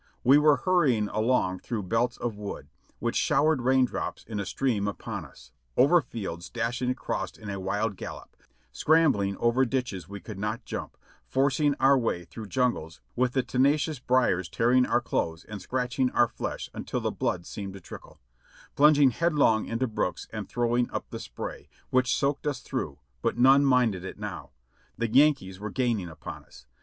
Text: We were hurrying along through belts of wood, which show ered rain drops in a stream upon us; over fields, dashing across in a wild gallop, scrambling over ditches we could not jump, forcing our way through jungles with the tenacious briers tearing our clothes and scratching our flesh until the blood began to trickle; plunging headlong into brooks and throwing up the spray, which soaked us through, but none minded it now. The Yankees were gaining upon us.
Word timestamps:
We 0.23 0.39
were 0.39 0.55
hurrying 0.65 1.09
along 1.09 1.59
through 1.59 1.83
belts 1.83 2.17
of 2.17 2.35
wood, 2.35 2.69
which 2.97 3.15
show 3.15 3.43
ered 3.43 3.63
rain 3.63 3.85
drops 3.85 4.23
in 4.23 4.39
a 4.39 4.47
stream 4.47 4.87
upon 4.87 5.25
us; 5.25 5.51
over 5.77 6.01
fields, 6.01 6.49
dashing 6.49 6.89
across 6.89 7.37
in 7.37 7.51
a 7.51 7.59
wild 7.59 7.97
gallop, 7.97 8.35
scrambling 8.71 9.37
over 9.37 9.63
ditches 9.63 10.09
we 10.09 10.19
could 10.19 10.39
not 10.39 10.65
jump, 10.65 10.97
forcing 11.27 11.75
our 11.75 11.95
way 11.99 12.25
through 12.25 12.47
jungles 12.47 12.99
with 13.15 13.33
the 13.33 13.43
tenacious 13.43 13.99
briers 13.99 14.49
tearing 14.49 14.87
our 14.87 15.01
clothes 15.01 15.43
and 15.45 15.61
scratching 15.61 16.09
our 16.13 16.27
flesh 16.27 16.67
until 16.73 16.99
the 16.99 17.11
blood 17.11 17.43
began 17.43 17.71
to 17.71 17.79
trickle; 17.79 18.19
plunging 18.75 19.11
headlong 19.11 19.65
into 19.67 19.85
brooks 19.85 20.27
and 20.33 20.49
throwing 20.49 20.89
up 20.89 21.07
the 21.11 21.19
spray, 21.19 21.69
which 21.91 22.15
soaked 22.15 22.47
us 22.47 22.61
through, 22.61 22.97
but 23.21 23.37
none 23.37 23.63
minded 23.63 24.03
it 24.03 24.17
now. 24.17 24.49
The 24.97 25.09
Yankees 25.13 25.59
were 25.59 25.69
gaining 25.69 26.09
upon 26.09 26.43
us. 26.43 26.65